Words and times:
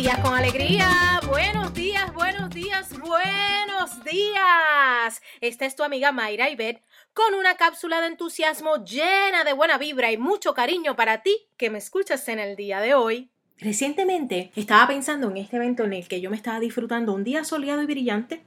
días 0.00 0.18
con 0.20 0.32
alegría, 0.32 1.20
buenos 1.28 1.74
días, 1.74 2.14
buenos 2.14 2.48
días, 2.48 2.98
buenos 3.00 4.02
días. 4.02 5.20
Esta 5.42 5.66
es 5.66 5.76
tu 5.76 5.82
amiga 5.82 6.10
Mayra 6.10 6.48
Ibet 6.48 6.82
con 7.12 7.34
una 7.34 7.56
cápsula 7.56 8.00
de 8.00 8.06
entusiasmo 8.06 8.82
llena 8.82 9.44
de 9.44 9.52
buena 9.52 9.76
vibra 9.76 10.10
y 10.10 10.16
mucho 10.16 10.54
cariño 10.54 10.96
para 10.96 11.22
ti 11.22 11.36
que 11.58 11.68
me 11.68 11.76
escuchas 11.76 12.26
en 12.28 12.38
el 12.38 12.56
día 12.56 12.80
de 12.80 12.94
hoy. 12.94 13.28
Recientemente 13.58 14.52
estaba 14.56 14.86
pensando 14.86 15.30
en 15.30 15.36
este 15.36 15.56
evento 15.56 15.84
en 15.84 15.92
el 15.92 16.08
que 16.08 16.22
yo 16.22 16.30
me 16.30 16.36
estaba 16.36 16.60
disfrutando 16.60 17.12
un 17.12 17.22
día 17.22 17.44
soleado 17.44 17.82
y 17.82 17.86
brillante 17.86 18.42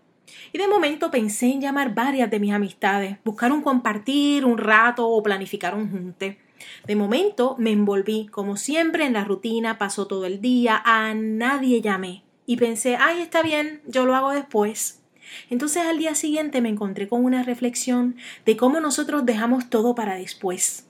y 0.54 0.58
de 0.58 0.68
momento 0.68 1.12
pensé 1.12 1.52
en 1.52 1.62
llamar 1.62 1.94
varias 1.94 2.32
de 2.32 2.40
mis 2.40 2.52
amistades, 2.52 3.18
buscar 3.24 3.52
un 3.52 3.62
compartir, 3.62 4.44
un 4.44 4.58
rato 4.58 5.08
o 5.08 5.22
planificar 5.22 5.76
un 5.76 5.92
junte. 5.92 6.40
De 6.86 6.96
momento 6.96 7.56
me 7.58 7.72
envolví, 7.72 8.28
como 8.28 8.58
siempre, 8.58 9.06
en 9.06 9.14
la 9.14 9.24
rutina, 9.24 9.78
pasó 9.78 10.08
todo 10.08 10.26
el 10.26 10.42
día, 10.42 10.82
a 10.84 11.14
nadie 11.14 11.82
llamé. 11.82 12.24
Y 12.46 12.58
pensé, 12.58 12.98
ay, 12.98 13.22
está 13.22 13.42
bien, 13.42 13.82
yo 13.88 14.06
lo 14.06 14.16
hago 14.16 14.32
después. 14.32 15.02
Entonces 15.50 15.84
al 15.84 15.98
día 15.98 16.16
siguiente 16.16 16.62
me 16.62 16.70
encontré 16.70 17.08
con 17.08 17.24
una 17.24 17.44
reflexión 17.44 18.16
de 18.46 18.58
cómo 18.58 18.80
nosotros 18.80 19.26
dejamos 19.26 19.70
todo 19.70 19.96
para 19.96 20.16
después. 20.16 20.88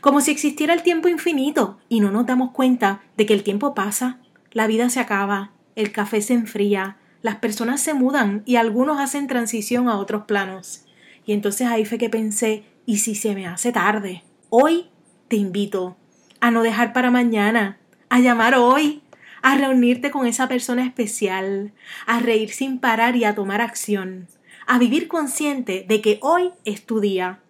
Como 0.00 0.20
si 0.20 0.32
existiera 0.32 0.74
el 0.74 0.82
tiempo 0.82 1.08
infinito 1.08 1.78
y 1.88 2.00
no 2.00 2.10
nos 2.10 2.26
damos 2.26 2.50
cuenta 2.50 3.02
de 3.16 3.26
que 3.26 3.34
el 3.34 3.44
tiempo 3.44 3.74
pasa, 3.74 4.18
la 4.52 4.66
vida 4.66 4.90
se 4.90 5.00
acaba, 5.00 5.52
el 5.76 5.92
café 5.92 6.22
se 6.22 6.34
enfría, 6.34 6.96
las 7.22 7.36
personas 7.36 7.80
se 7.80 7.94
mudan 7.94 8.42
y 8.46 8.56
algunos 8.56 9.00
hacen 9.00 9.26
transición 9.28 9.88
a 9.88 9.98
otros 9.98 10.24
planos. 10.24 10.84
Y 11.24 11.32
entonces 11.32 11.68
ahí 11.68 11.84
fue 11.84 11.98
que 11.98 12.08
pensé, 12.10 12.64
¿y 12.84 12.98
si 12.98 13.14
se 13.14 13.34
me 13.34 13.46
hace 13.46 13.72
tarde? 13.72 14.22
Hoy 14.48 14.86
te 15.28 15.36
invito 15.36 15.96
a 16.40 16.50
no 16.50 16.62
dejar 16.62 16.92
para 16.92 17.10
mañana, 17.10 17.78
a 18.08 18.20
llamar 18.20 18.54
hoy, 18.54 19.02
a 19.42 19.56
reunirte 19.56 20.10
con 20.10 20.26
esa 20.26 20.48
persona 20.48 20.84
especial, 20.84 21.72
a 22.06 22.20
reír 22.20 22.50
sin 22.50 22.78
parar 22.78 23.16
y 23.16 23.24
a 23.24 23.34
tomar 23.34 23.60
acción, 23.60 24.28
a 24.66 24.78
vivir 24.78 25.08
consciente 25.08 25.84
de 25.88 26.00
que 26.00 26.18
hoy 26.22 26.50
es 26.64 26.84
tu 26.84 27.00
día, 27.00 27.40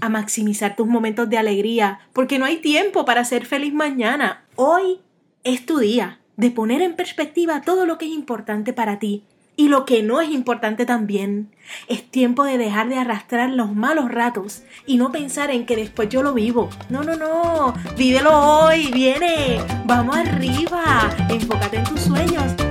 a 0.00 0.08
maximizar 0.08 0.76
tus 0.76 0.86
momentos 0.86 1.28
de 1.30 1.38
alegría, 1.38 2.00
porque 2.12 2.38
no 2.38 2.44
hay 2.44 2.58
tiempo 2.58 3.04
para 3.04 3.24
ser 3.24 3.46
feliz 3.46 3.72
mañana. 3.72 4.44
Hoy 4.56 5.00
es 5.44 5.64
tu 5.64 5.78
día 5.78 6.20
de 6.36 6.50
poner 6.50 6.82
en 6.82 6.96
perspectiva 6.96 7.62
todo 7.62 7.86
lo 7.86 7.96
que 7.96 8.04
es 8.04 8.12
importante 8.12 8.72
para 8.72 8.98
ti 8.98 9.24
y 9.56 9.68
lo 9.68 9.84
que 9.84 10.02
no 10.02 10.20
es 10.20 10.30
importante 10.30 10.84
también, 10.86 11.50
es 11.88 12.08
tiempo 12.10 12.44
de 12.44 12.58
dejar 12.58 12.88
de 12.88 12.98
arrastrar 12.98 13.50
los 13.50 13.74
malos 13.74 14.10
ratos 14.10 14.62
y 14.86 14.98
no 14.98 15.10
pensar 15.10 15.50
en 15.50 15.66
que 15.66 15.76
después 15.76 16.08
yo 16.08 16.22
lo 16.22 16.34
vivo. 16.34 16.68
No, 16.90 17.02
no, 17.02 17.16
no. 17.16 17.74
Vívelo 17.96 18.38
hoy, 18.38 18.90
viene. 18.92 19.60
Vamos 19.86 20.16
arriba. 20.16 21.10
Enfócate 21.30 21.78
en 21.78 21.84
tus 21.84 22.00
sueños 22.00 22.65